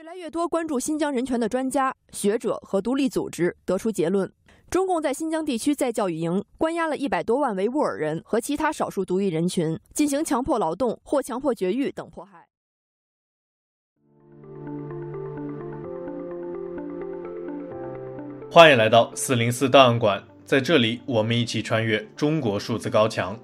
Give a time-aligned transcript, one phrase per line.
[0.00, 4.32] 越来越多关注新疆人权的专家、学者和独立组织得出结论：
[4.70, 12.46] 中共在新疆地区在教育营关押了一百多万维吾尔人和其他少数族裔人群，进行强迫劳动或强迫绝育等迫害。
[18.50, 23.38] 欢迎来到四零四档案馆，在这里我们一起穿越中国数字高墙。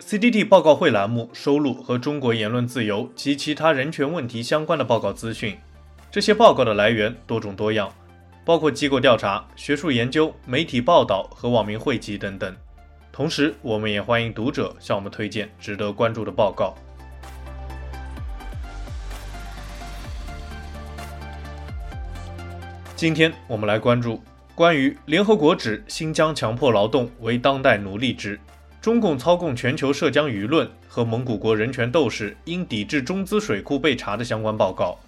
[0.00, 5.54] CDT 报告会栏目收录和中国言论自由及其他人权问题相关的报告资讯。
[6.10, 7.92] 这些报告的来源多种多样，
[8.42, 12.56] 包括机构调查、学术研究、媒体报道和网民汇集等等。
[13.12, 16.74] 同时，我们也欢迎读者向我们推荐值得关注的报告。
[22.96, 24.20] 今天我们来关注
[24.54, 28.40] 关于联合国指新疆强迫劳动为当代奴隶制，
[28.80, 34.98] 中共操控全球涉疆舆论和蒙古国人权斗士因抵制中资水库被查的相关报告。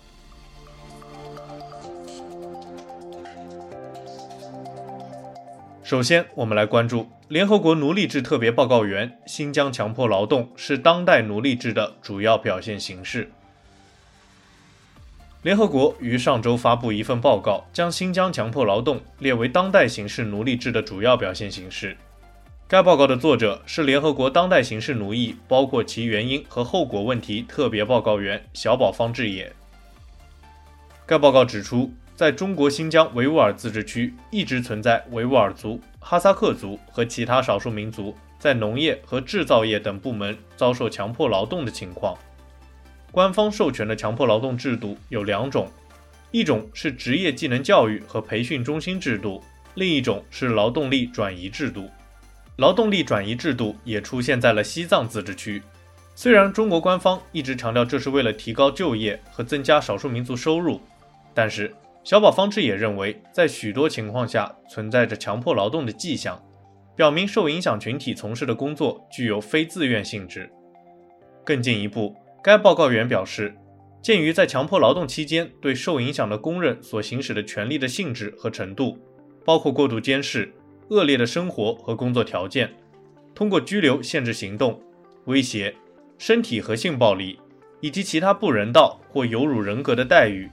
[5.91, 13.29] 首先，我们来关注联合国奴隶制特别报告员：新疆强迫劳动是当代奴隶制的主要表现形式。
[15.43, 21.97] 联合国于上周发布一份报告，将新疆强迫劳动列为当代形式奴隶制的主要表现形式。
[22.69, 29.53] 该报告的作者是联合国当代形式奴役，包括其原因和后果问题特别报告员小保方志野。
[31.05, 42.15] 该报告指出，在中国新疆维吾尔自治区，一直存在维吾尔族、哈萨克族和其他少数民族在农业和制造业等部门遭受强迫劳动的情况。
[43.11, 45.67] 官方授权的强迫劳动制度有两种，
[46.31, 49.43] 一种是职业技能教育和培训中心制度，
[49.75, 51.89] 另一种是劳动力转移制度。
[52.57, 55.63] 劳动力转移制度也出现在了西藏自治区。
[56.15, 60.79] 虽然中国官方一直强调这是为了提高就业和增加少数民族收入，
[61.33, 61.75] 但是。
[62.03, 66.43] 小保方志也认为，在许多情况下存在着强迫劳动的迹象，
[66.97, 70.51] 表明受影响群体从事的工作具有非自愿性质。
[71.45, 73.55] 更进一步，该报告员表示，
[74.03, 78.99] 鉴于在强迫劳动期间对受影响的工人所行使的权利的性质和程度，
[79.45, 80.51] 包括过度监视、
[80.89, 82.71] 恶劣的生活和工作条件，
[83.35, 84.81] 通过拘留、限制行动、
[85.27, 85.75] 威胁、
[86.17, 87.39] 身体和性暴力，
[87.81, 90.51] 以及其他不人道或有辱人格的待遇。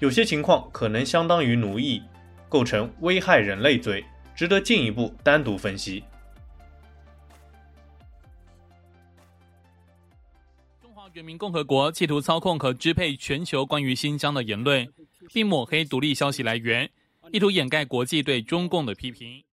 [0.00, 2.02] 有些情况可能相当于奴役，
[2.48, 4.02] 构成危害人类罪，
[4.34, 6.02] 值得进一步单独分析。
[10.80, 14.88] 中华人民共和国企图操控和支配全球关于新疆的言论，
[15.34, 16.90] 并抹黑独立消息来源，
[17.30, 19.44] 意图掩盖国际对中共的批评。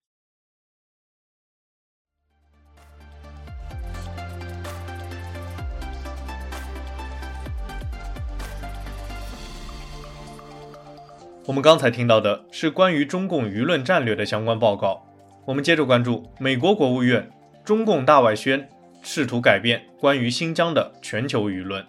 [11.47, 15.01] 我们刚才听到的是关于中共舆论战略的相关报告。
[15.45, 17.31] 我们接着关注美国国务院
[17.63, 18.67] 中共大外宣
[19.01, 21.81] 试图改变关于新疆的全球舆论。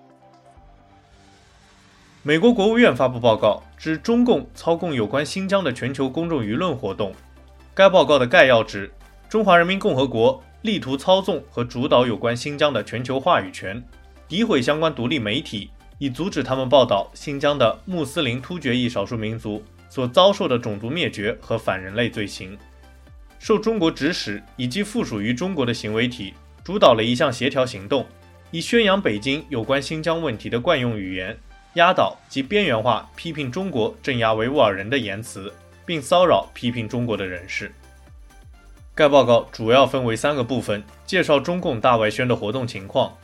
[2.22, 7.12] 美国国务院发布报告，指中共操控有关新疆的全球公众舆论活动。
[7.74, 8.88] 该报告的概要指，
[9.28, 13.82] 中华人民共和国力图操纵和主导有关新疆的全球话语权，
[14.28, 15.68] 诋毁相关独立媒体。
[15.98, 22.56] 以阻止他们报道新疆的穆斯林突厥裔少数民族所遭受的种族灭绝和反人类罪行，
[23.38, 28.06] 受中国指使以及附属于中国的行为体主导了一项协调行动，
[28.50, 31.36] 以宣扬北京有关新疆问题的惯用语言，
[31.74, 35.52] 压倒及边缘化批评中国镇压维吾尔人的言辞，
[35.84, 37.72] 并骚扰批评中国的人士。
[38.94, 43.16] 该报告主要分为三个部分，介绍中共大外宣的活动情况。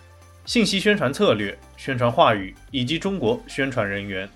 [0.44, 4.28] 信息宣传策略、宣传话语以及中国宣传人员。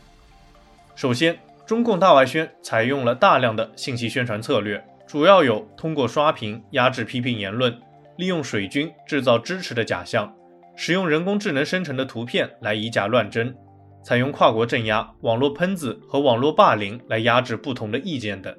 [0.95, 7.79] 首先，中共大外宣采用了大量的信息宣传策略，主要有通过刷屏压制批评言论，
[8.17, 10.35] 利用水军制造支持的假象，
[10.75, 13.55] 使用人工智能生成的图片来以假乱真，
[14.03, 18.57] 采用跨国镇压、网络喷子和网络霸凌来压制不同的意见等。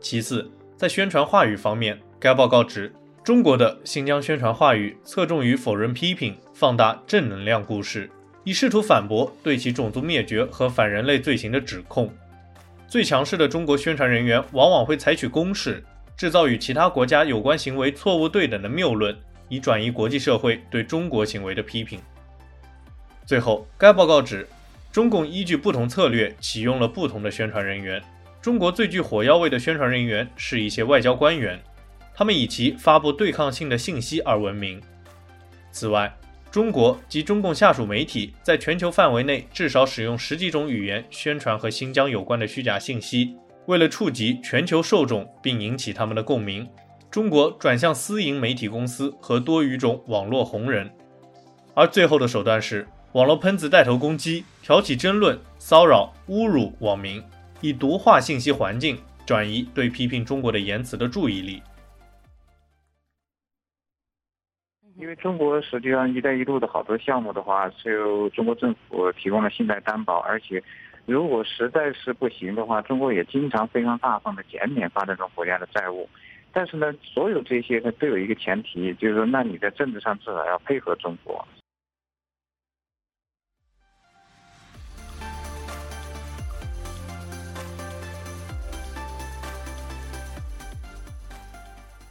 [0.00, 2.94] 其次，在宣传话语方面，该报告指。
[3.28, 8.10] 中国的新疆宣传话语侧重于否认批评、放大正能量故事，
[8.42, 12.10] 以试图反驳对其种族灭绝和反人类罪行的指控。
[12.88, 15.84] 最强势的中国宣传人员往往会采取攻势，
[16.16, 19.14] 制造与其他国家有关行为错误对等的谬论，
[19.50, 22.00] 以转移国际社会对中国行为的批评。
[23.26, 24.48] 最后，该报告指，
[24.90, 28.02] 中共依据不同策略启用了不同的宣传人员。
[28.40, 31.60] 中国最具火药味的宣传人员是一些外交官员。
[32.18, 34.82] 他们以其发布对抗性的信息而闻名。
[35.70, 36.12] 此外，
[36.50, 43.36] 中国及中共下属媒体在全球范围内至少使用十几种语言宣传和新疆有关的虚假信息，
[43.66, 46.68] 为了触及全球受众并引起他们的共鸣，
[47.08, 50.90] 中国转向私营媒体公司和多语种网络红人，
[51.72, 57.22] 而最后的手段是网络喷子带头攻击、挑起争论、骚扰、侮辱网民，
[57.60, 61.62] 以毒化信息环境，转移对批评中国的言辞的注意力。
[64.98, 70.60] 因为中国实际上“一带一路”的好多项目的话，是由中国政府提供了信贷担保，而且
[71.06, 76.08] 如果实在是不行的话，中国也经常非常大方的减免发展中国家的债务。
[76.52, 81.46] 但是呢，所有这些呢都有一个前提，就是说，那你在政治上至少要配合中国。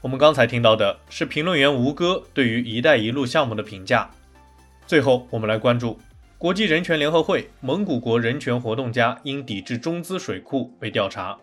[0.01, 4.09] 我们刚才听到的是评论员吴哥对于“一带一路”项目的评价。
[4.85, 5.97] 最后，我们来关注
[6.37, 11.37] 国际人权联合会蒙古国人权活动家因抵制中资水库被调查。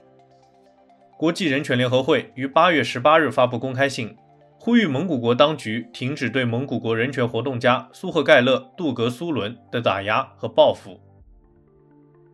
[1.16, 4.16] 国际人权联合会于八月十八日发布公开信，
[4.58, 11.00] 呼吁蒙古国当局停止对蒙古国人权活动家苏赫盖勒·杜格苏伦的打压和报复。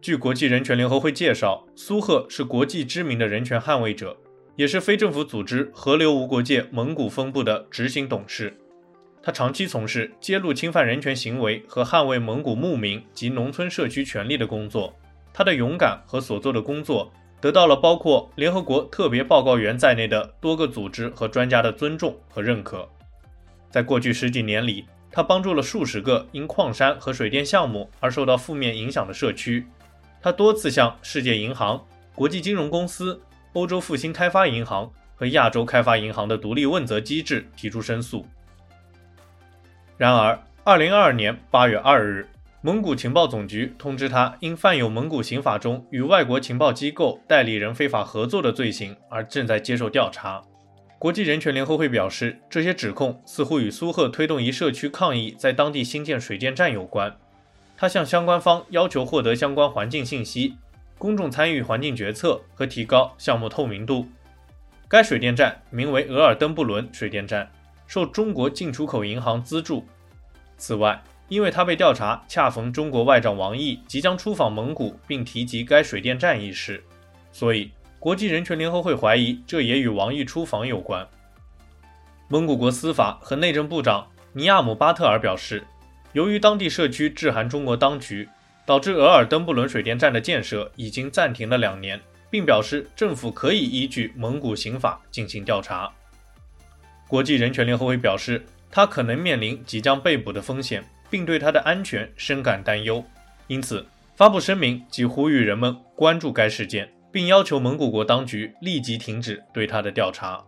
[0.02, 4.16] 据国际人权联合会介绍，苏赫是国际知名的人权捍卫者。
[4.60, 8.54] 也是非政府组织“河流无国界”蒙古分部的执行董事。
[9.22, 14.94] 他长期从事揭露侵犯人权行为和捍卫蒙古牧民及农村社区权利的工作。
[15.32, 17.10] 他的勇敢和所做的工作
[17.40, 22.86] 得到了包括联合国特别报告员在内的多个组织和专家的尊重和认可。
[23.70, 29.66] 在过去十几年里，他帮助了数十个因矿山和水电项目而受到负面影响的社区。
[30.20, 31.82] 他多次向世界银行、
[32.14, 33.18] 国际金融公司。
[33.52, 38.24] 欧洲复兴开发银行和亚洲开发银行的独立问责机制提出申诉。
[39.96, 42.28] 然而，二零二二年八月二日，
[42.62, 50.42] 蒙古情报总局通知他，因犯有蒙古刑法中与外国情报机构代理人非法合作的罪行，而正在接受调查。
[50.98, 57.16] 国际人权联合会表示，这些指控似乎与苏赫推动一社区抗议在当地新建水电站有关。
[57.76, 60.56] 他向相关方要求获得相关环境信息。
[61.00, 64.06] 公众参与环境决策和提高项目透明度。
[64.86, 67.50] 该水电站名为额尔登布伦水电站，
[67.86, 69.86] 受中国进出口银行资助。
[70.58, 76.84] 此外，因为他被调查，恰逢中国外长王毅即将出访蒙古，并提及该水电站一事，
[77.32, 81.08] 所以国际人权联合会怀疑这也与王毅出访有关。
[82.28, 85.64] 蒙古国司法和内政部长尼亚姆巴特尔表示，
[86.12, 88.28] 由于当地社区致函中国当局。
[88.70, 92.00] 导致额尔登布伦水电站的建设已经暂停了两年，
[92.30, 95.90] 并表示政府可以依据蒙古刑法进行调查。
[97.08, 98.40] 国际人权联合会表示，
[98.70, 103.04] 他可能面临即将被捕的风险，并对他的安全深感担忧，
[103.48, 103.84] 因此
[104.14, 110.40] 发布声明及呼吁人们关注该事件，并要求蒙古国当局立即停止对他的调查。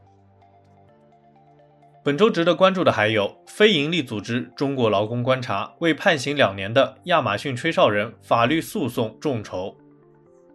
[2.04, 9.76] 本周值得关注的还有非营利组织中国劳工观察为判刑两年的亚马逊吹哨人法律诉讼众筹，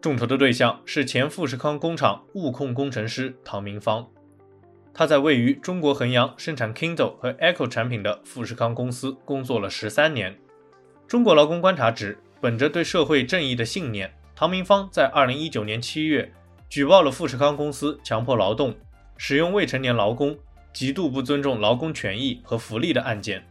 [0.01, 4.05] 众筹的对象是前富士康工厂物控工程师唐明芳，
[4.93, 10.37] 他在位于中国衡阳生产 Kindle 和 Echo 产品的富士康公司工作了十三年。
[11.07, 16.29] 中国劳工观察指，本着对社会正义的信念，唐明芳在二零一九年七月
[16.67, 18.75] 举报了富士康公司强迫劳动，
[19.15, 20.37] 使用未成年劳工。
[20.77, 23.43] 极度不尊重劳工权益和福利的案件，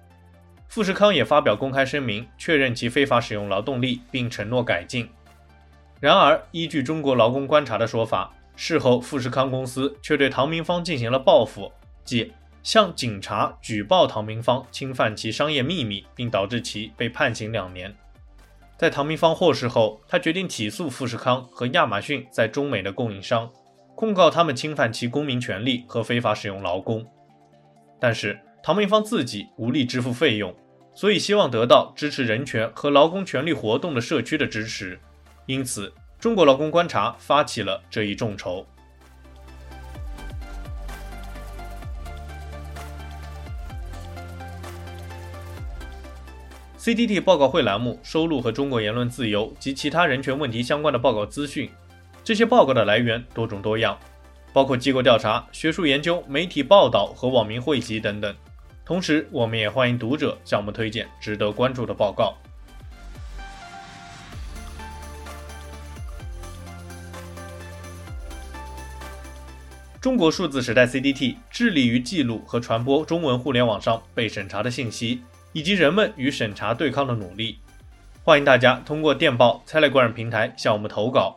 [0.69, 5.09] 富士康也发表公开声明，确认其非法使用劳动力，并承诺改进。
[5.99, 11.73] 然而，依据中国劳工观察的说法，事后富士康公司却对唐明芳进行了报复，
[12.05, 17.93] 即向警察举报唐明芳侵犯其商业秘密，并导致其被判刑两年。
[18.77, 23.51] 在唐明芳获释后，他决定起诉富士康和亚马逊在中美的供应商，
[23.97, 27.05] 控告他们侵犯其公民权利和非法使用劳工。
[27.99, 30.55] 但是唐明芳自己无力支付费用，
[30.95, 34.99] 所以希望得到支持人权和劳工权利活动的社区的支持，
[35.47, 38.67] 因此中国劳工观察发起了这一众筹。
[46.79, 51.69] CDT 报告会栏目收录和中国言论自由及其他人权问题相关的报告资讯，
[52.23, 53.99] 这些报告的来源多种多样。
[54.57, 58.35] 包括机构调查、学术研究、媒体报道和网民汇集等等。
[58.87, 62.35] 同时，我们也欢迎读者向我们推荐值得关注的报告。
[70.01, 75.21] 中国数字时代 CDT 致力于记录和传播中文互联网上被审查的信息，
[75.53, 77.59] 以及人们与审查对抗的努力。
[78.23, 81.37] 欢迎大家通过电报 Telegram 平台向我们投稿，